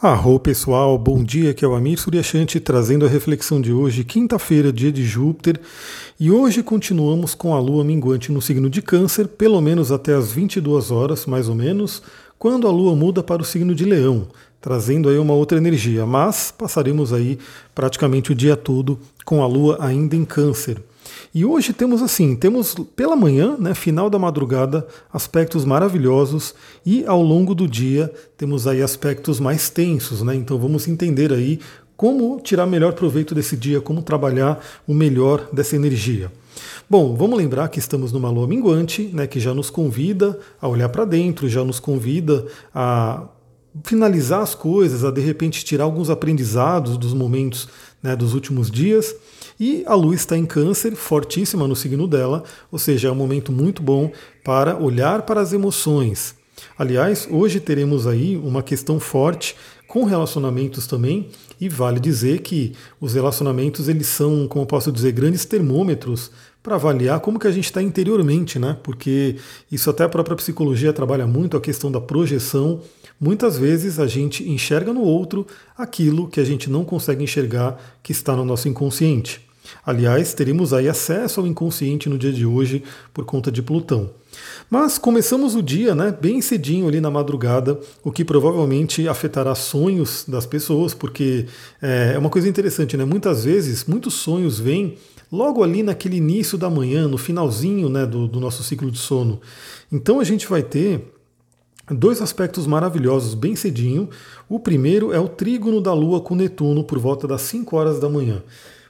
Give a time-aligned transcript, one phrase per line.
[0.00, 4.72] Arro pessoal, bom dia, aqui é o Amir Suryashanti trazendo a reflexão de hoje, quinta-feira,
[4.72, 5.60] dia de Júpiter,
[6.20, 10.30] e hoje continuamos com a lua minguante no signo de Câncer, pelo menos até as
[10.30, 12.00] 22 horas, mais ou menos,
[12.38, 14.28] quando a lua muda para o signo de Leão,
[14.60, 17.36] trazendo aí uma outra energia, mas passaremos aí
[17.74, 20.80] praticamente o dia todo com a lua ainda em Câncer.
[21.34, 26.54] E hoje temos assim, temos pela manhã, né, final da madrugada, aspectos maravilhosos
[26.84, 30.34] e ao longo do dia temos aí aspectos mais tensos, né?
[30.34, 31.58] Então vamos entender aí
[31.96, 36.30] como tirar melhor proveito desse dia, como trabalhar o melhor dessa energia.
[36.88, 40.88] Bom, vamos lembrar que estamos numa lua minguante, né, que já nos convida a olhar
[40.88, 43.28] para dentro, já nos convida a
[43.84, 47.68] finalizar as coisas, a de repente tirar alguns aprendizados dos momentos
[48.02, 49.14] né, dos últimos dias.
[49.60, 53.50] E a lua está em câncer, fortíssima no signo dela, ou seja, é um momento
[53.50, 54.12] muito bom
[54.44, 56.36] para olhar para as emoções.
[56.78, 61.28] Aliás, hoje teremos aí uma questão forte com relacionamentos também,
[61.60, 66.30] e vale dizer que os relacionamentos eles são, como posso dizer, grandes termômetros
[66.62, 68.76] para avaliar como que a gente está interiormente, né?
[68.82, 69.36] Porque
[69.72, 72.80] isso até a própria psicologia trabalha muito a questão da projeção.
[73.18, 75.46] Muitas vezes a gente enxerga no outro
[75.76, 79.47] aquilo que a gente não consegue enxergar que está no nosso inconsciente.
[79.88, 82.82] Aliás, teremos aí acesso ao inconsciente no dia de hoje
[83.14, 84.10] por conta de Plutão.
[84.68, 90.26] Mas começamos o dia, né, bem cedinho ali na madrugada, o que provavelmente afetará sonhos
[90.28, 91.46] das pessoas, porque
[91.80, 93.06] é, é uma coisa interessante, né?
[93.06, 94.98] Muitas vezes, muitos sonhos vêm
[95.32, 99.40] logo ali naquele início da manhã, no finalzinho né, do, do nosso ciclo de sono.
[99.90, 101.14] Então a gente vai ter
[101.90, 104.10] dois aspectos maravilhosos bem cedinho.
[104.50, 108.10] O primeiro é o trígono da Lua com Netuno por volta das 5 horas da
[108.10, 108.42] manhã.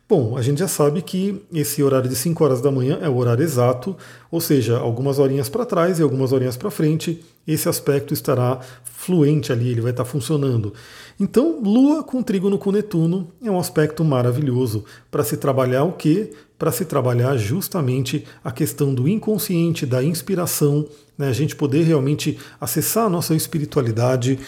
[0.08, 3.16] Bom, a gente já sabe que esse horário de 5 horas da manhã é o
[3.18, 3.94] horário exato,
[4.30, 9.52] ou seja, algumas horinhas para trás e algumas horinhas para frente, esse aspecto estará fluente
[9.52, 10.72] ali, ele vai estar funcionando.
[11.20, 16.30] Então, Lua com trígono com Netuno é um aspecto maravilhoso para se trabalhar o quê?
[16.58, 20.86] Para se trabalhar justamente a questão do inconsciente, da inspiração,
[21.18, 21.28] né?
[21.28, 24.38] a gente poder realmente acessar a nossa espiritualidade.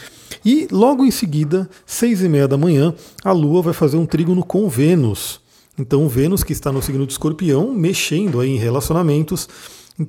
[0.42, 4.42] E logo em seguida, seis e meia da manhã, a Lua vai fazer um trígono
[4.42, 5.38] com Vênus.
[5.80, 9.48] Então, Vênus, que está no signo de Escorpião, mexendo aí em relacionamentos,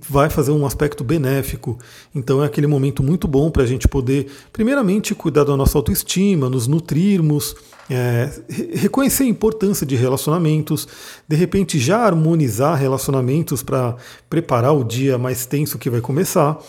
[0.09, 1.79] vai fazer um aspecto benéfico.
[2.13, 6.49] Então, é aquele momento muito bom para a gente poder, primeiramente, cuidar da nossa autoestima,
[6.49, 7.55] nos nutrirmos,
[7.89, 8.29] é,
[8.73, 10.85] reconhecer a importância de relacionamentos,
[11.25, 13.95] de repente já harmonizar relacionamentos para
[14.29, 16.59] preparar o dia mais tenso que vai começar.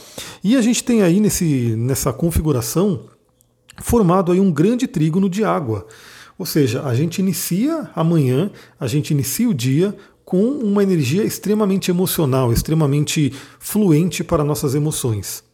[0.44, 3.06] E a gente tem aí nesse, nessa configuração
[3.82, 5.88] formado aí um grande trígono de água.
[6.42, 11.88] Ou seja, a gente inicia amanhã, a gente inicia o dia com uma energia extremamente
[11.88, 15.44] emocional, extremamente fluente para nossas emoções.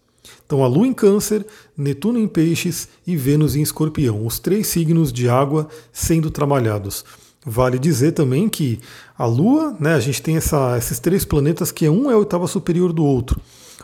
[0.47, 1.45] Então, a Lua em Câncer,
[1.77, 7.05] Netuno em Peixes e Vênus em Escorpião, os três signos de água sendo trabalhados.
[7.45, 8.81] Vale dizer também que
[9.15, 12.47] a Lua, né, a gente tem essa, esses três planetas que um é a oitava
[12.47, 13.39] superior do outro.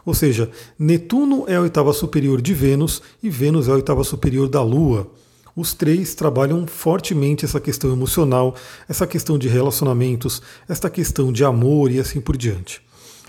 [0.06, 4.48] Ou seja, Netuno é a oitava superior de Vênus e Vênus é a oitava superior
[4.48, 5.06] da Lua
[5.56, 8.54] os três trabalham fortemente essa questão emocional,
[8.88, 12.82] essa questão de relacionamentos, essa questão de amor e assim por diante.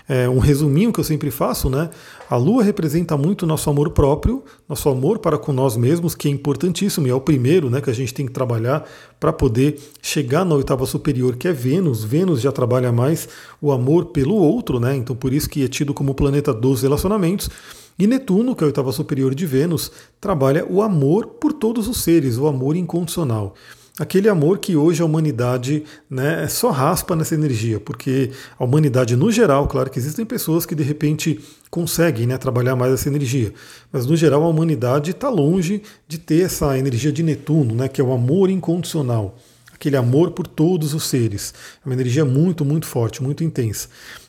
[0.08, 1.90] É um resuminho que eu sempre faço, né?
[2.30, 6.28] A Lua representa muito o nosso amor próprio, nosso amor para com nós mesmos, que
[6.28, 8.88] é importantíssimo e é o primeiro, né, que a gente tem que trabalhar
[9.18, 12.04] para poder chegar na oitava superior, que é Vênus.
[12.04, 13.28] Vênus já trabalha mais
[13.60, 14.94] o amor pelo outro, né?
[14.94, 17.50] Então por isso que é tido como planeta dos relacionamentos.
[17.98, 19.90] E Netuno, que é a oitava superior de Vênus,
[20.20, 23.54] trabalha o amor por todos os seres, o amor incondicional.
[23.98, 29.32] Aquele amor que hoje a humanidade né, só raspa nessa energia, porque a humanidade no
[29.32, 31.40] geral, claro que existem pessoas que de repente
[31.70, 33.54] conseguem né, trabalhar mais essa energia,
[33.90, 37.98] mas no geral a humanidade está longe de ter essa energia de Netuno, né, que
[37.98, 39.38] é o amor incondicional
[39.72, 41.54] aquele amor por todos os seres.
[41.84, 43.88] É uma energia muito, muito forte, muito intensa.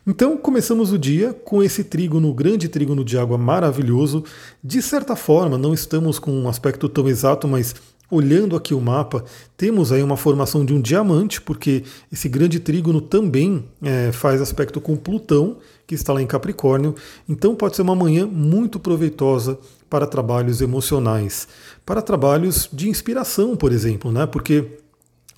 [0.09, 4.23] Então começamos o dia com esse trígono, grande trígono de água maravilhoso.
[4.63, 7.75] De certa forma, não estamos com um aspecto tão exato, mas
[8.09, 9.25] olhando aqui o mapa,
[9.57, 14.79] temos aí uma formação de um diamante, porque esse grande trígono também é, faz aspecto
[14.79, 16.95] com Plutão, que está lá em Capricórnio.
[17.27, 19.59] Então pode ser uma manhã muito proveitosa
[19.89, 21.49] para trabalhos emocionais,
[21.85, 24.25] para trabalhos de inspiração, por exemplo, né?
[24.25, 24.79] Porque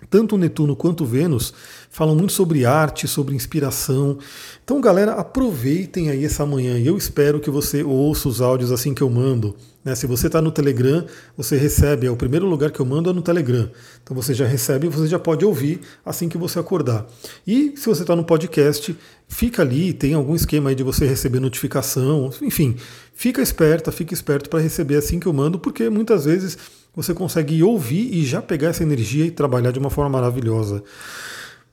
[0.10, 1.54] tanto Netuno quanto Vênus
[1.90, 4.18] falam muito sobre arte, sobre inspiração.
[4.64, 9.02] Então, galera, aproveitem aí essa manhã eu espero que você ouça os áudios assim que
[9.02, 9.56] eu mando.
[9.84, 9.96] Né?
[9.96, 11.06] Se você está no Telegram,
[11.36, 13.70] você recebe, é o primeiro lugar que eu mando é no Telegram.
[14.04, 17.08] Então você já recebe e você já pode ouvir assim que você acordar.
[17.46, 18.96] E se você está no podcast,
[19.28, 22.76] fica ali, tem algum esquema aí de você receber notificação, enfim,
[23.14, 26.58] fica esperta, fica esperto para receber assim que eu mando, porque muitas vezes
[27.02, 30.84] você consegue ouvir e já pegar essa energia e trabalhar de uma forma maravilhosa.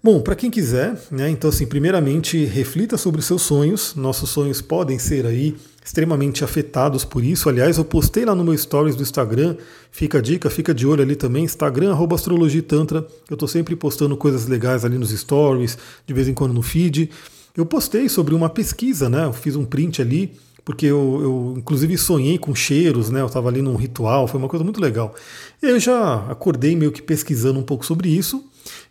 [0.02, 1.28] Bom, para quem quiser, né?
[1.28, 3.94] Então, assim, primeiramente, reflita sobre seus sonhos.
[3.96, 7.48] Nossos sonhos podem ser aí extremamente afetados por isso.
[7.48, 9.56] Aliás, eu postei lá no meu stories do Instagram.
[9.90, 11.42] Fica a dica, fica de olho ali também.
[11.42, 13.04] Instagram, arroba Astrologia Tantra.
[13.28, 15.76] Eu estou sempre postando coisas legais ali nos stories,
[16.06, 17.10] de vez em quando no feed.
[17.56, 19.24] Eu postei sobre uma pesquisa, né?
[19.24, 20.32] Eu fiz um print ali
[20.66, 23.20] porque eu, eu, inclusive sonhei com cheiros, né?
[23.20, 25.14] Eu estava ali num ritual, foi uma coisa muito legal.
[25.62, 28.44] Eu já acordei meio que pesquisando um pouco sobre isso,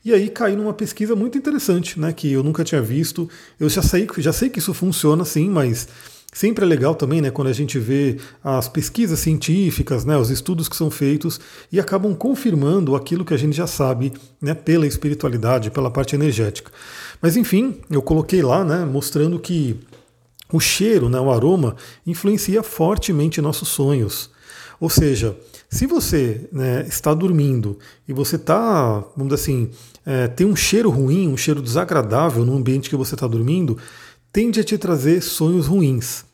[0.04, 2.14] e aí caí numa pesquisa muito interessante, né?
[2.14, 3.30] Que eu nunca tinha visto.
[3.60, 5.90] Eu já sei, já sei que isso funciona sim, mas
[6.32, 7.30] sempre é legal também, né?
[7.30, 10.18] Quando a gente vê as pesquisas científicas, né?
[10.18, 14.54] Os estudos que são feitos e acabam confirmando aquilo que a gente já sabe, né?
[14.54, 16.72] Pela espiritualidade, pela parte energética.
[17.22, 18.86] Mas enfim, eu coloquei lá, né?
[18.86, 19.78] Mostrando que
[20.52, 21.76] o cheiro, né, o aroma,
[22.06, 24.30] influencia fortemente nossos sonhos.
[24.80, 25.38] Ou seja,
[25.70, 29.70] se você né, está dormindo e você está, vamos dizer assim,
[30.06, 33.78] é, tem um cheiro ruim, um cheiro desagradável no ambiente que você está dormindo,
[34.32, 36.26] tende a te trazer sonhos ruins.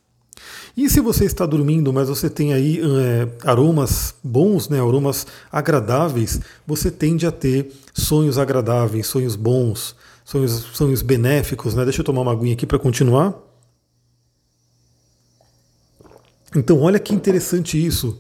[0.76, 6.40] E se você está dormindo, mas você tem aí é, aromas bons, né, aromas agradáveis,
[6.66, 11.76] você tende a ter sonhos agradáveis, sonhos bons, sonhos, sonhos benéficos.
[11.76, 11.84] Né?
[11.84, 13.51] Deixa eu tomar uma aguinha aqui para continuar.
[16.56, 18.20] Então, olha que interessante isso.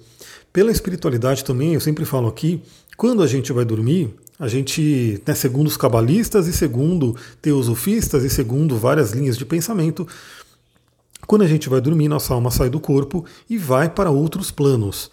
[0.54, 2.62] Pela espiritualidade também, eu sempre falo aqui,
[2.98, 8.30] quando a gente vai dormir, a gente, né, segundo os cabalistas e segundo teosofistas e
[8.30, 10.08] segundo várias linhas de pensamento,
[11.28, 15.12] quando a gente vai dormir, nossa alma sai do corpo e vai para outros planos.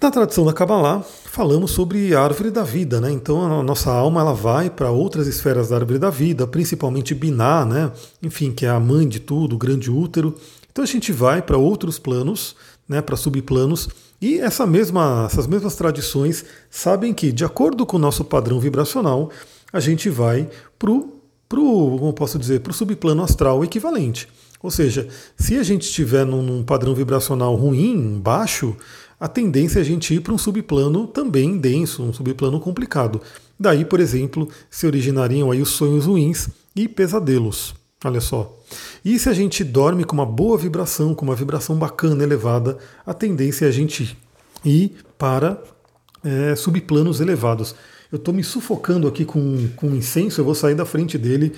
[0.00, 3.10] Na tradição da Kabbalah, falamos sobre a árvore da vida, né?
[3.10, 7.64] Então a nossa alma ela vai para outras esferas da árvore da vida, principalmente Binah,
[7.64, 7.92] né?
[8.22, 10.34] Enfim, que é a mãe de tudo, o grande útero.
[10.78, 12.54] Então a gente vai para outros planos,
[12.88, 13.88] né, para subplanos,
[14.22, 19.28] e essa mesma, essas mesmas tradições sabem que, de acordo com o nosso padrão vibracional,
[19.72, 20.48] a gente vai
[20.78, 24.28] para o, como posso dizer, para o subplano astral equivalente.
[24.62, 28.76] Ou seja, se a gente estiver num, num padrão vibracional ruim, baixo,
[29.18, 33.20] a tendência é a gente ir para um subplano também denso, um subplano complicado.
[33.58, 37.74] Daí, por exemplo, se originariam aí os sonhos ruins e pesadelos.
[38.04, 38.56] Olha só.
[39.04, 43.12] E se a gente dorme com uma boa vibração, com uma vibração bacana, elevada, a
[43.12, 44.16] tendência é a gente
[44.64, 45.60] ir para
[46.24, 47.74] é, subplanos elevados.
[48.10, 51.52] Eu estou me sufocando aqui com, com incenso, eu vou sair da frente dele,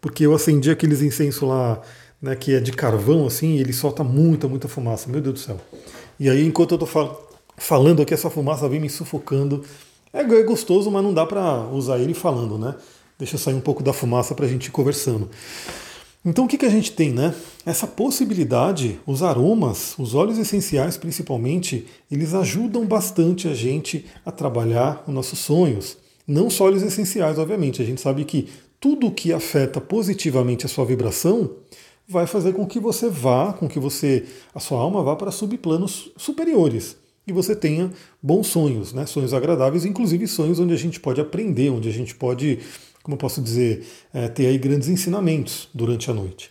[0.00, 1.80] porque eu acendi aqueles incensos lá,
[2.22, 5.10] né, que é de carvão, assim, e ele solta muita, muita fumaça.
[5.10, 5.60] Meu Deus do céu.
[6.18, 9.62] E aí, enquanto eu estou fal falando aqui, essa fumaça vem me sufocando.
[10.12, 12.74] É, é gostoso, mas não dá para usar ele falando, né?
[13.20, 15.28] Deixa sair um pouco da fumaça para a gente ir conversando.
[16.24, 17.34] Então o que, que a gente tem, né?
[17.66, 25.04] Essa possibilidade, os aromas, os óleos essenciais principalmente, eles ajudam bastante a gente a trabalhar
[25.06, 25.98] os nossos sonhos.
[26.26, 27.82] Não só óleos essenciais, obviamente.
[27.82, 28.48] A gente sabe que
[28.80, 31.50] tudo que afeta positivamente a sua vibração
[32.08, 34.24] vai fazer com que você vá, com que você,
[34.54, 36.96] a sua alma vá para subplanos superiores
[37.30, 37.90] e você tenha
[38.22, 39.06] bons sonhos, né?
[39.06, 42.58] Sonhos agradáveis, inclusive sonhos onde a gente pode aprender, onde a gente pode
[43.02, 46.50] como eu posso dizer, é, ter aí grandes ensinamentos durante a noite.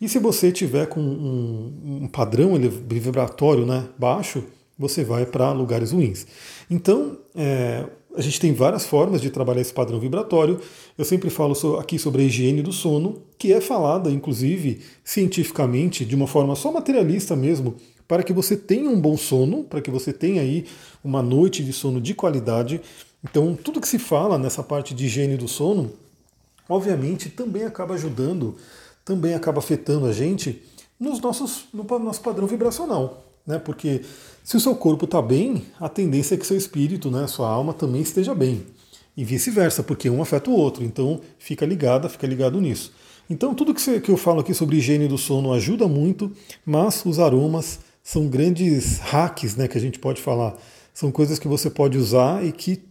[0.00, 2.54] E se você tiver com um, um padrão
[2.88, 4.44] vibratório né, baixo,
[4.78, 6.26] você vai para lugares ruins.
[6.68, 7.84] Então, é,
[8.16, 10.60] a gente tem várias formas de trabalhar esse padrão vibratório.
[10.98, 16.16] Eu sempre falo aqui sobre a higiene do sono, que é falada, inclusive, cientificamente, de
[16.16, 20.12] uma forma só materialista mesmo, para que você tenha um bom sono, para que você
[20.12, 20.66] tenha aí
[21.02, 22.80] uma noite de sono de qualidade.
[23.22, 25.92] Então, tudo que se fala nessa parte de higiene do sono,
[26.68, 28.56] obviamente, também acaba ajudando,
[29.04, 30.62] também acaba afetando a gente
[31.00, 33.24] nos nossos, no nosso padrão vibracional.
[33.46, 33.58] Né?
[33.58, 34.02] Porque
[34.42, 37.72] se o seu corpo está bem, a tendência é que seu espírito, né, sua alma
[37.72, 38.64] também esteja bem.
[39.16, 40.84] E vice-versa, porque um afeta o outro.
[40.84, 42.92] Então, fica ligada, fica ligado nisso.
[43.28, 46.32] Então, tudo que, que eu falo aqui sobre higiene do sono ajuda muito,
[46.66, 50.54] mas os aromas são grandes hacks né, que a gente pode falar.
[50.92, 52.84] São coisas que você pode usar e que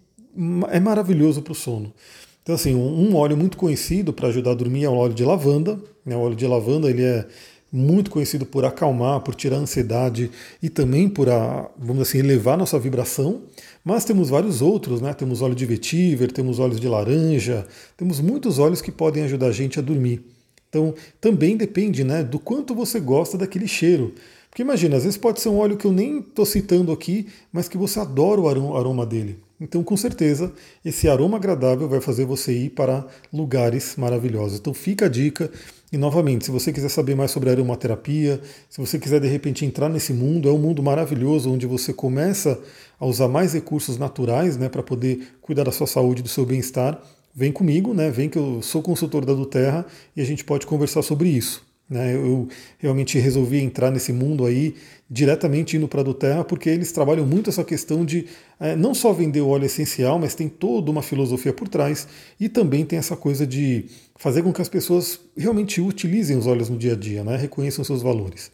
[0.72, 1.94] é maravilhoso para o sono.
[2.42, 5.80] Então, assim, um óleo muito conhecido para ajudar a dormir é o óleo de lavanda.
[6.04, 6.16] Né?
[6.16, 7.26] O óleo de lavanda ele é
[7.72, 10.30] muito conhecido por acalmar, por tirar a ansiedade
[10.62, 13.44] e também por, a, vamos assim, elevar nossa vibração.
[13.86, 15.14] Mas temos vários outros, né?
[15.14, 17.66] Temos óleo de vetiver, temos óleos de laranja,
[17.96, 20.24] temos muitos óleos que podem ajudar a gente a dormir.
[20.70, 24.16] Então, também depende, né, do quanto você gosta daquele cheiro.
[24.54, 27.68] Porque imagina, às vezes pode ser um óleo que eu nem estou citando aqui, mas
[27.68, 29.40] que você adora o aroma dele.
[29.60, 30.54] Então, com certeza,
[30.86, 34.60] esse aroma agradável vai fazer você ir para lugares maravilhosos.
[34.60, 35.50] Então, fica a dica.
[35.92, 39.90] E novamente, se você quiser saber mais sobre aromaterapia, se você quiser de repente entrar
[39.90, 42.62] nesse mundo, é um mundo maravilhoso onde você começa
[43.00, 47.02] a usar mais recursos naturais né, para poder cuidar da sua saúde, do seu bem-estar.
[47.34, 48.12] Vem comigo, né?
[48.12, 49.84] Vem que eu sou consultor da do Terra
[50.16, 51.73] e a gente pode conversar sobre isso.
[51.94, 52.16] Né?
[52.16, 52.48] Eu
[52.80, 54.76] realmente resolvi entrar nesse mundo aí
[55.10, 58.26] diretamente indo para a do Terra, porque eles trabalham muito essa questão de
[58.60, 62.08] é, não só vender o óleo essencial, mas tem toda uma filosofia por trás
[62.40, 63.86] e também tem essa coisa de
[64.16, 67.38] fazer com que as pessoas realmente utilizem os óleos no dia a dia, né?
[67.38, 68.52] reconheçam seus valores.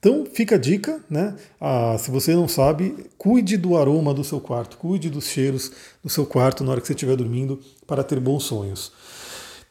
[0.00, 1.36] Então fica a dica, né?
[1.60, 5.70] Ah, se você não sabe, cuide do aroma do seu quarto, cuide dos cheiros
[6.02, 8.90] do seu quarto na hora que você estiver dormindo para ter bons sonhos.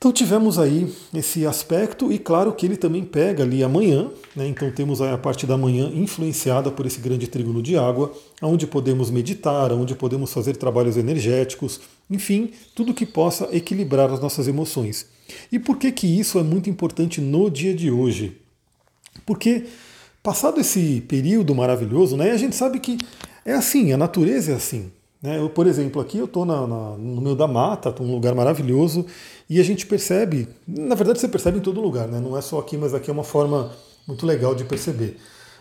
[0.01, 4.47] Então tivemos aí esse aspecto e claro que ele também pega ali amanhã, né?
[4.47, 9.11] então temos a parte da manhã influenciada por esse grande trígono de água, onde podemos
[9.11, 15.05] meditar, onde podemos fazer trabalhos energéticos, enfim, tudo que possa equilibrar as nossas emoções.
[15.51, 18.41] E por que que isso é muito importante no dia de hoje?
[19.23, 19.67] Porque
[20.23, 22.97] passado esse período maravilhoso, né, a gente sabe que
[23.45, 24.91] é assim, a natureza é assim.
[25.21, 25.37] Né?
[25.37, 29.05] Eu, por exemplo, aqui eu estou no meio da mata, um lugar maravilhoso,
[29.49, 32.19] e a gente percebe, na verdade você percebe em todo lugar, né?
[32.19, 33.71] não é só aqui, mas aqui é uma forma
[34.07, 35.17] muito legal de perceber.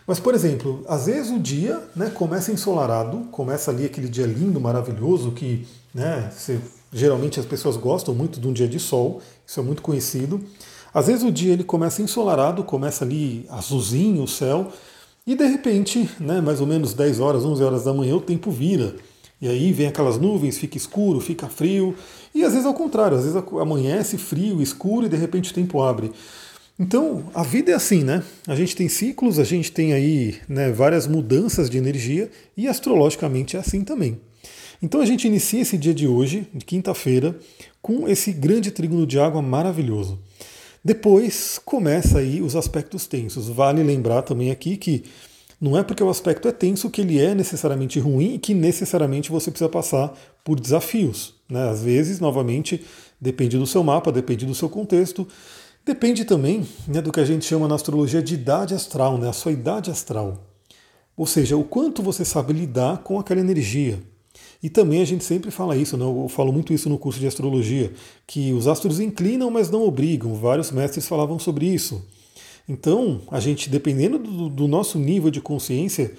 [0.07, 4.59] Mas, por exemplo, às vezes o dia né, começa ensolarado, começa ali aquele dia lindo,
[4.59, 6.59] maravilhoso, que né, você,
[6.91, 10.41] geralmente as pessoas gostam muito de um dia de sol, isso é muito conhecido.
[10.93, 14.71] Às vezes o dia ele começa ensolarado, começa ali azulzinho o céu,
[15.25, 18.49] e de repente, né, mais ou menos 10 horas, 11 horas da manhã, o tempo
[18.49, 18.95] vira.
[19.41, 21.95] E aí vem aquelas nuvens, fica escuro, fica frio.
[22.33, 25.81] E às vezes ao contrário, às vezes amanhece frio, escuro e de repente o tempo
[25.81, 26.11] abre.
[26.79, 28.23] Então, a vida é assim, né?
[28.47, 33.57] A gente tem ciclos, a gente tem aí né, várias mudanças de energia e astrologicamente
[33.57, 34.19] é assim também.
[34.81, 37.37] Então a gente inicia esse dia de hoje, de quinta-feira,
[37.81, 40.19] com esse grande trígono de água maravilhoso.
[40.83, 43.47] Depois começa aí os aspectos tensos.
[43.47, 45.03] Vale lembrar também aqui que
[45.61, 49.29] não é porque o aspecto é tenso que ele é necessariamente ruim e que necessariamente
[49.29, 50.11] você precisa passar
[50.43, 51.35] por desafios.
[51.47, 51.69] Né?
[51.69, 52.83] Às vezes, novamente,
[53.19, 55.27] depende do seu mapa, depende do seu contexto,
[55.85, 59.29] depende também né, do que a gente chama na astrologia de idade astral, né?
[59.29, 60.39] a sua idade astral.
[61.15, 64.01] Ou seja, o quanto você sabe lidar com aquela energia.
[64.63, 66.03] E também a gente sempre fala isso, né?
[66.03, 67.93] eu falo muito isso no curso de astrologia,
[68.25, 70.33] que os astros inclinam, mas não obrigam.
[70.33, 72.03] Vários mestres falavam sobre isso.
[72.71, 76.13] Então, a gente, dependendo do, do nosso nível de consciência,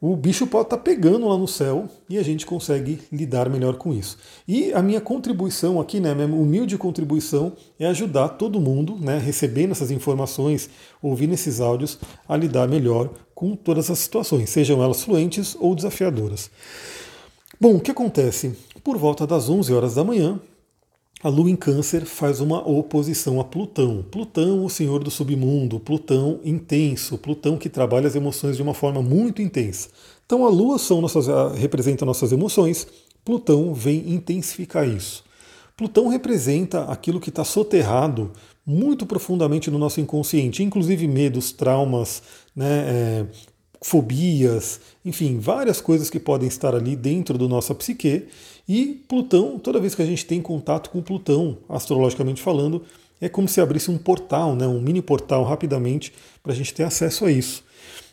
[0.00, 3.76] o bicho pode estar tá pegando lá no céu e a gente consegue lidar melhor
[3.76, 4.16] com isso.
[4.48, 9.72] E a minha contribuição aqui, né, minha humilde contribuição, é ajudar todo mundo, né, recebendo
[9.72, 10.70] essas informações,
[11.02, 16.50] ouvindo esses áudios, a lidar melhor com todas as situações, sejam elas fluentes ou desafiadoras.
[17.60, 18.56] Bom, o que acontece?
[18.82, 20.40] Por volta das 11 horas da manhã,
[21.22, 24.02] a Lua em Câncer faz uma oposição a Plutão.
[24.10, 29.02] Plutão, o senhor do submundo, Plutão intenso, Plutão que trabalha as emoções de uma forma
[29.02, 29.88] muito intensa.
[30.24, 31.26] Então a Lua são nossas,
[31.58, 32.86] representa nossas emoções,
[33.22, 35.22] Plutão vem intensificar isso.
[35.76, 38.30] Plutão representa aquilo que está soterrado
[38.64, 42.22] muito profundamente no nosso inconsciente, inclusive medos, traumas,
[42.54, 43.26] né, é,
[43.82, 48.26] fobias, enfim, várias coisas que podem estar ali dentro da nossa psique
[48.68, 52.82] e Plutão, toda vez que a gente tem contato com Plutão, astrologicamente falando,
[53.20, 56.84] é como se abrisse um portal, né, um mini portal rapidamente para a gente ter
[56.84, 57.64] acesso a isso.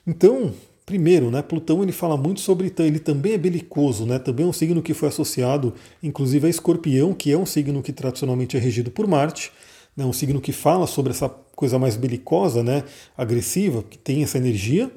[0.06, 0.54] Então,
[0.86, 4.54] primeiro, né, Plutão ele fala muito sobre, ele também é belicoso, né, também é um
[4.54, 8.90] signo que foi associado, inclusive a Escorpião, que é um signo que tradicionalmente é regido
[8.90, 9.52] por Marte,
[9.96, 12.84] né, um signo que fala sobre essa coisa mais belicosa, né,
[13.18, 14.92] agressiva, que tem essa energia.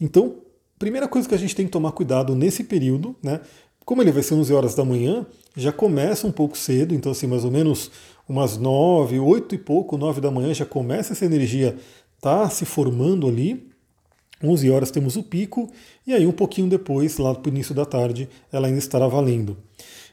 [0.00, 0.36] Então,
[0.78, 3.40] primeira coisa que a gente tem que tomar cuidado nesse período, né,
[3.84, 7.26] como ele vai ser 11 horas da manhã, já começa um pouco cedo, então assim,
[7.26, 7.90] mais ou menos
[8.28, 11.76] umas 9, 8 e pouco, 9 da manhã já começa essa energia
[12.20, 13.68] tá se formando ali.
[14.42, 15.70] 11 horas temos o pico
[16.06, 19.56] e aí um pouquinho depois, lá para o início da tarde, ela ainda estará valendo.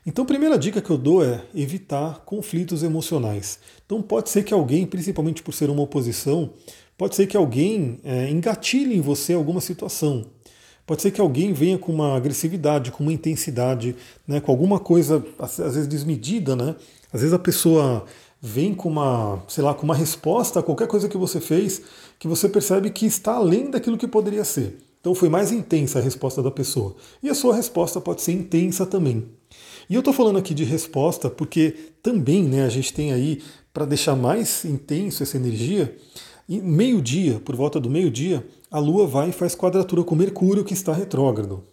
[0.06, 3.60] Então, a primeira dica que eu dou é evitar conflitos emocionais.
[3.86, 6.52] Então, pode ser que alguém, principalmente por ser uma oposição,
[7.02, 10.24] pode ser que alguém é, engatilhe em você alguma situação.
[10.86, 13.96] Pode ser que alguém venha com uma agressividade, com uma intensidade,
[14.28, 16.76] né, com alguma coisa às vezes desmedida, né?
[17.12, 18.06] Às vezes a pessoa
[18.40, 21.82] vem com uma, sei lá, com uma resposta a qualquer coisa que você fez,
[22.20, 24.78] que você percebe que está além daquilo que poderia ser.
[25.00, 26.96] Então foi mais intensa a resposta da pessoa.
[27.24, 29.26] E a sua resposta pode ser intensa também.
[29.90, 33.42] E eu estou falando aqui de resposta porque também né, a gente tem aí,
[33.74, 35.98] para deixar mais intenso essa energia,
[36.60, 40.92] meio-dia, por volta do meio-dia, a Lua vai e faz quadratura com Mercúrio, que está
[40.92, 41.64] retrógrado.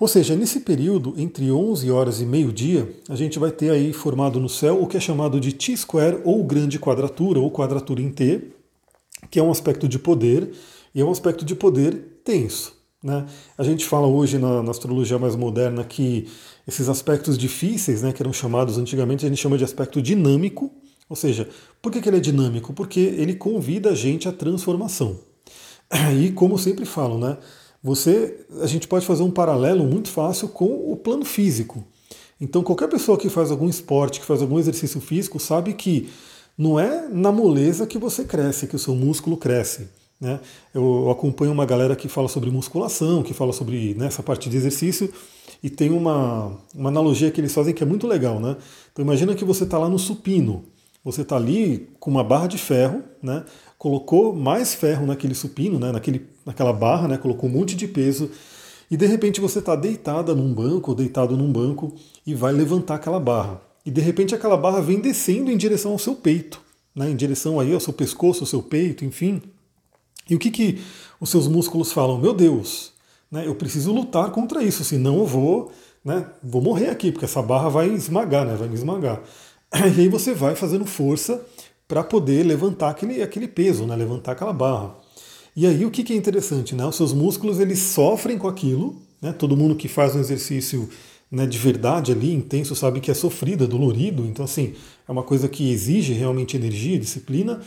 [0.00, 4.38] Ou seja, nesse período, entre 11 horas e meio-dia, a gente vai ter aí formado
[4.38, 8.52] no céu o que é chamado de T-square, ou grande quadratura, ou quadratura em T,
[9.30, 10.52] que é um aspecto de poder,
[10.94, 12.78] e é um aspecto de poder tenso.
[13.02, 13.26] Né?
[13.56, 16.28] A gente fala hoje na, na, astrologia mais moderna que
[16.66, 20.70] esses aspectos difíceis, né, que eram chamados antigamente, a gente chama de aspecto dinâmico.
[21.08, 21.48] Ou seja,
[21.80, 22.72] por que, ele é dinâmico?
[22.72, 25.18] Porque ele convida a gente à transformação.
[26.20, 27.38] E como sempre falo, né?
[27.82, 31.84] Você, a gente pode fazer um paralelo muito fácil com o plano físico.
[32.40, 36.08] Então, qualquer pessoa que faz algum esporte, que faz algum exercício físico, sabe que
[36.56, 39.88] não é na moleza que você cresce, que o seu músculo cresce.
[40.20, 40.40] Né?
[40.74, 44.56] Eu acompanho uma galera que fala sobre musculação, que fala sobre né, essa parte de
[44.56, 45.12] exercício,
[45.62, 48.40] e tem uma, uma analogia que eles fazem que é muito legal.
[48.40, 48.56] Né?
[48.92, 50.64] Então, imagina que você está lá no supino.
[51.04, 53.44] Você está ali com uma barra de ferro, né?
[53.78, 55.92] colocou mais ferro naquele supino, né?
[55.92, 57.16] Naquele, naquela barra, né?
[57.16, 58.30] colocou um monte de peso,
[58.90, 61.94] e de repente você está deitada num banco, ou deitado num banco,
[62.26, 63.60] e vai levantar aquela barra.
[63.86, 66.60] E de repente aquela barra vem descendo em direção ao seu peito,
[66.94, 67.08] né?
[67.10, 69.40] em direção aí ao seu pescoço, ao seu peito, enfim.
[70.28, 70.80] E o que, que
[71.20, 72.18] os seus músculos falam?
[72.18, 72.92] Meu Deus,
[73.30, 73.46] né?
[73.46, 75.70] eu preciso lutar contra isso, senão eu vou,
[76.04, 76.26] né?
[76.42, 78.56] vou morrer aqui, porque essa barra vai esmagar, né?
[78.56, 79.22] vai me esmagar.
[79.96, 81.44] E aí você vai fazendo força
[81.86, 83.96] para poder levantar aquele, aquele peso, né?
[83.96, 84.94] levantar aquela barra.
[85.56, 86.74] E aí o que, que é interessante?
[86.74, 86.84] Né?
[86.86, 89.32] Os seus músculos eles sofrem com aquilo, né?
[89.32, 90.88] todo mundo que faz um exercício
[91.30, 94.74] né, de verdade ali, intenso, sabe que é sofrido, é dolorido, então assim,
[95.06, 97.60] é uma coisa que exige realmente energia, disciplina.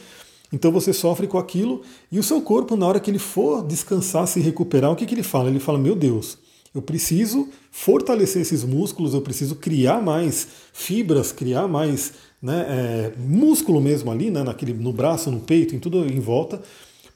[0.52, 1.82] Então você sofre com aquilo
[2.12, 5.14] e o seu corpo, na hora que ele for descansar, se recuperar, o que, que
[5.14, 5.50] ele fala?
[5.50, 6.38] Ele fala: Meu Deus,
[6.74, 13.82] eu preciso fortalecer esses músculos, eu preciso criar mais fibras, criar mais né, é, músculo
[13.82, 16.62] mesmo ali, né, naquele, no braço, no peito, em tudo em volta,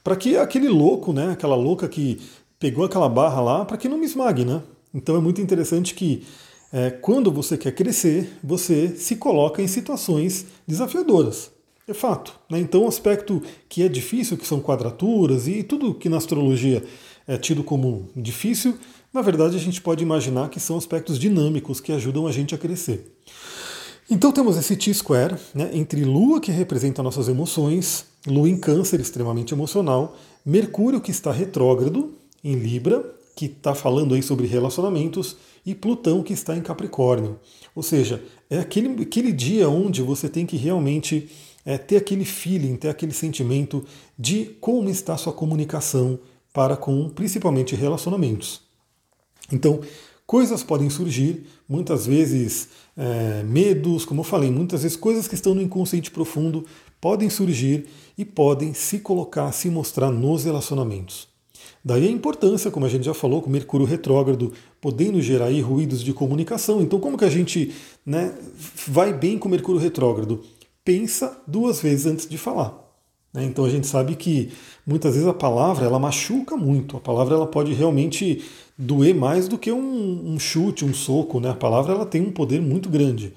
[0.04, 2.20] para que aquele louco, né, aquela louca que
[2.60, 4.62] pegou aquela barra lá, para que não me esmague, né?
[4.94, 6.24] Então é muito interessante que
[6.72, 11.52] é, quando você quer crescer, você se coloca em situações desafiadoras.
[11.88, 12.38] É fato.
[12.50, 12.60] Né?
[12.60, 16.84] Então, o aspecto que é difícil, que são quadraturas e tudo que na astrologia
[17.28, 18.78] é tido como difícil,
[19.16, 22.58] na verdade, a gente pode imaginar que são aspectos dinâmicos que ajudam a gente a
[22.58, 23.16] crescer.
[24.12, 29.54] Então temos esse T-square né, entre Lua, que representa nossas emoções, Lua em Câncer, extremamente
[29.54, 36.22] emocional, Mercúrio, que está retrógrado em Libra, que está falando aí sobre relacionamentos, e Plutão,
[36.22, 37.40] que está em Capricórnio.
[37.74, 41.30] Ou seja, é aquele, aquele dia onde você tem que realmente
[41.66, 43.82] é, ter aquele feeling, ter aquele sentimento
[44.20, 46.20] de como está sua comunicação
[46.52, 48.65] para com principalmente relacionamentos.
[49.52, 49.82] Então,
[50.26, 55.54] coisas podem surgir, muitas vezes é, medos, como eu falei, muitas vezes coisas que estão
[55.54, 56.66] no inconsciente profundo
[57.00, 57.86] podem surgir
[58.18, 61.28] e podem se colocar, se mostrar nos relacionamentos.
[61.84, 66.14] Daí a importância, como a gente já falou, com Mercúrio retrógrado podendo gerar ruídos de
[66.14, 66.82] comunicação.
[66.82, 68.36] Então, como que a gente né,
[68.88, 70.44] vai bem com Mercúrio retrógrado?
[70.84, 72.85] Pensa duas vezes antes de falar.
[73.36, 73.44] Né?
[73.44, 74.52] Então a gente sabe que
[74.88, 76.96] muitas vezes a palavra ela machuca muito.
[76.96, 78.44] A palavra ela pode realmente
[78.78, 81.42] doer mais do que um, um chute, um soco.
[81.42, 81.50] Né?
[81.50, 83.34] A palavra ela tem um poder muito grande.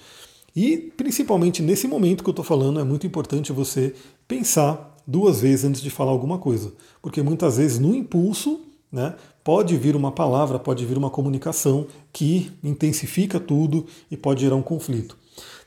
[0.55, 3.93] E principalmente nesse momento que eu estou falando, é muito importante você
[4.27, 6.73] pensar duas vezes antes de falar alguma coisa.
[7.03, 12.53] Porque muitas vezes no impulso né, pode vir uma palavra, pode vir uma comunicação que
[12.63, 15.17] intensifica tudo e pode gerar um conflito.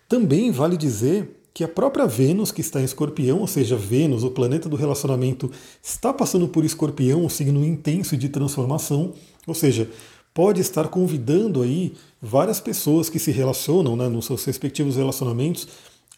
[0.07, 4.31] Também vale dizer que a própria Vênus, que está em escorpião, ou seja, Vênus, o
[4.31, 5.51] planeta do relacionamento,
[5.83, 9.13] está passando por escorpião, um signo intenso de transformação,
[9.45, 9.89] ou seja,
[10.33, 15.67] pode estar convidando aí várias pessoas que se relacionam né, nos seus respectivos relacionamentos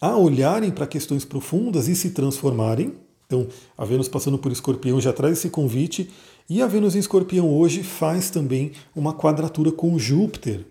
[0.00, 2.92] a olharem para questões profundas e se transformarem.
[3.26, 6.10] Então, a Vênus passando por escorpião já traz esse convite,
[6.48, 10.66] e a Vênus em escorpião hoje faz também uma quadratura com Júpiter,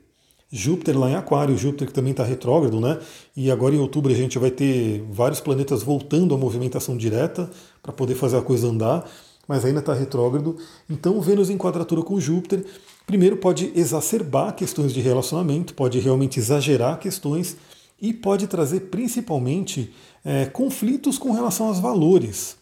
[0.56, 3.00] Júpiter lá em Aquário, Júpiter que também está retrógrado, né?
[3.36, 7.50] E agora em outubro a gente vai ter vários planetas voltando à movimentação direta
[7.82, 9.04] para poder fazer a coisa andar,
[9.48, 10.56] mas ainda está retrógrado.
[10.88, 12.64] Então Vênus em quadratura com Júpiter,
[13.08, 17.58] primeiro pode exacerbar questões de relacionamento, pode realmente exagerar questões
[18.00, 19.92] e pode trazer principalmente
[20.24, 22.58] é, conflitos com relação aos valores.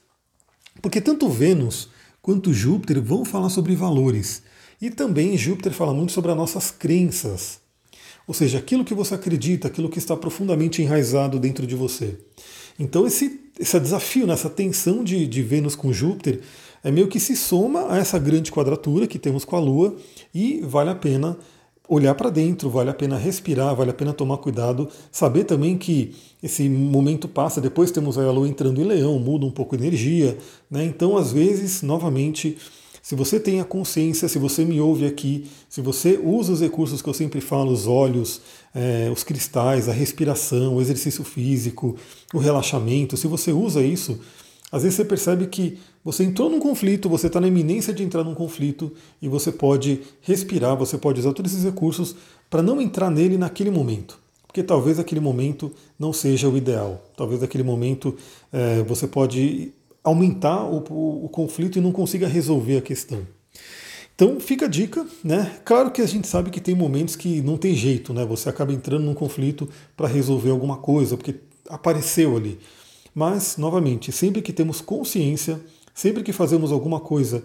[0.82, 1.90] Porque tanto Vênus
[2.22, 4.44] quanto Júpiter vão falar sobre valores.
[4.82, 7.61] E também Júpiter fala muito sobre as nossas crenças.
[8.32, 12.18] Ou seja, aquilo que você acredita, aquilo que está profundamente enraizado dentro de você.
[12.80, 16.40] Então esse, esse desafio, né, tensão de, de Vênus com Júpiter,
[16.82, 19.98] é meio que se soma a essa grande quadratura que temos com a Lua
[20.34, 21.38] e vale a pena
[21.90, 26.16] olhar para dentro, vale a pena respirar, vale a pena tomar cuidado, saber também que
[26.42, 30.38] esse momento passa, depois temos a lua entrando em leão, muda um pouco a energia,
[30.70, 30.86] né?
[30.86, 32.58] Então, às vezes, novamente,
[33.12, 37.02] se você tem a consciência, se você me ouve aqui, se você usa os recursos
[37.02, 38.40] que eu sempre falo, os olhos,
[38.74, 41.98] é, os cristais, a respiração, o exercício físico,
[42.34, 44.18] o relaxamento, se você usa isso,
[44.72, 48.24] às vezes você percebe que você entrou num conflito, você está na iminência de entrar
[48.24, 52.16] num conflito e você pode respirar, você pode usar todos esses recursos
[52.50, 54.18] para não entrar nele naquele momento.
[54.48, 55.70] Porque talvez aquele momento
[56.00, 57.04] não seja o ideal.
[57.18, 58.16] Talvez aquele momento
[58.54, 63.26] é, você pode aumentar o, o, o conflito e não consiga resolver a questão.
[64.16, 65.60] Então fica a dica, né?
[65.66, 68.24] Claro que a gente sabe que tem momentos que não tem jeito, né?
[68.26, 71.36] Você acaba entrando num conflito para resolver alguma coisa, porque
[71.68, 72.60] apareceu ali.
[73.16, 75.60] Mas, novamente, sempre que temos consciência,
[75.94, 77.44] sempre que fazemos alguma coisa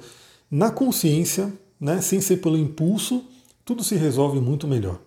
[0.51, 3.25] na consciência, né, sem ser pelo impulso,
[3.65, 5.01] tudo se resolve muito melhor.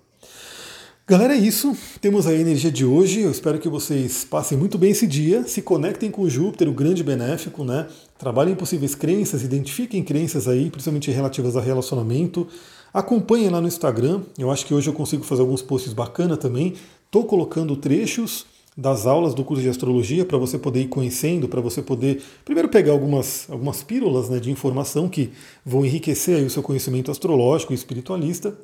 [1.10, 1.76] Galera, é isso.
[2.00, 3.22] Temos a energia de hoje.
[3.22, 7.04] Eu espero que vocês passem muito bem esse dia, se conectem com Júpiter, o grande
[7.04, 7.88] benéfico, né?
[8.16, 12.48] Trabalhem possíveis crenças, identifiquem crenças aí, principalmente relativas a relacionamento.
[12.94, 14.22] Acompanhem lá no Instagram.
[14.38, 16.76] Eu acho que hoje eu consigo fazer alguns posts bacana também.
[17.08, 18.46] Estou colocando trechos
[18.78, 22.70] das aulas do curso de astrologia para você poder ir conhecendo, para você poder primeiro
[22.70, 25.32] pegar algumas, algumas pílulas né, de informação que
[25.66, 28.56] vão enriquecer o seu conhecimento astrológico e espiritualista.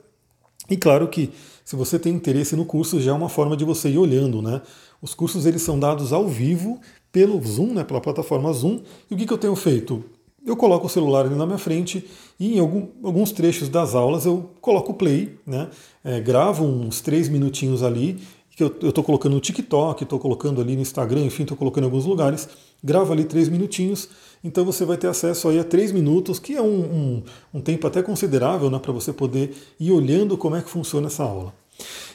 [0.70, 1.32] E claro que
[1.64, 4.62] se você tem interesse no curso, já é uma forma de você ir olhando, né?
[5.02, 6.80] Os cursos eles são dados ao vivo
[7.12, 8.80] pelo Zoom, né, pela plataforma Zoom.
[9.10, 10.04] E o que, que eu tenho feito?
[10.46, 12.06] Eu coloco o celular ali na minha frente
[12.40, 15.70] e em algum, alguns trechos das aulas eu coloco o play, né?
[16.04, 18.20] É, gravo uns três minutinhos ali
[18.56, 21.88] que eu estou colocando no TikTok, estou colocando ali no Instagram, enfim, estou colocando em
[21.88, 22.48] alguns lugares.
[22.84, 24.10] Gravo ali três minutinhos,
[24.44, 27.24] então você vai ter acesso aí a três minutos, que é um, um,
[27.56, 31.24] um tempo até considerável né, para você poder ir olhando como é que funciona essa
[31.24, 31.54] aula.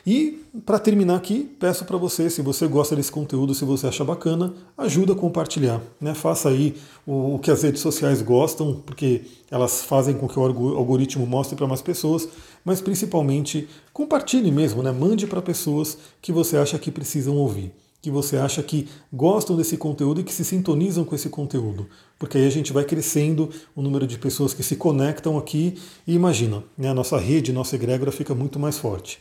[0.06, 4.04] E para terminar aqui, peço para você, se você gosta desse conteúdo, se você acha
[4.04, 5.80] bacana, ajuda a compartilhar.
[6.00, 6.14] Né?
[6.14, 6.74] Faça aí
[7.06, 11.56] o, o que as redes sociais gostam, porque elas fazem com que o algoritmo mostre
[11.56, 12.28] para mais pessoas,
[12.64, 14.90] mas principalmente compartilhe mesmo, né?
[14.90, 19.76] mande para pessoas que você acha que precisam ouvir que você acha que gostam desse
[19.76, 21.86] conteúdo e que se sintonizam com esse conteúdo.
[22.18, 26.14] Porque aí a gente vai crescendo o número de pessoas que se conectam aqui e
[26.14, 29.18] imagina, né, a nossa rede, nossa egrégora fica muito mais forte.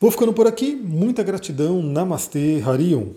[0.00, 3.08] Vou ficando por aqui, muita gratidão, Namastê, Harion.